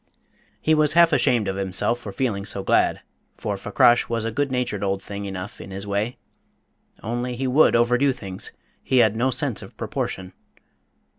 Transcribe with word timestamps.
He 0.59 0.73
was 0.73 0.93
half 0.93 1.13
ashamed 1.13 1.47
of 1.47 1.57
himself 1.57 1.99
for 1.99 2.11
feeling 2.11 2.43
so 2.43 2.63
glad, 2.63 3.01
for 3.37 3.55
Fakrash 3.55 4.09
was 4.09 4.25
a 4.25 4.31
good 4.31 4.51
natured 4.51 4.83
old 4.83 4.99
thing 5.03 5.25
enough 5.25 5.61
in 5.61 5.69
his 5.69 5.85
way. 5.85 6.17
Only 7.03 7.35
he 7.35 7.45
would 7.45 7.75
overdo 7.75 8.11
things: 8.11 8.51
he 8.81 8.97
had 8.97 9.15
no 9.15 9.29
sense 9.29 9.61
of 9.61 9.77
proportion. 9.77 10.33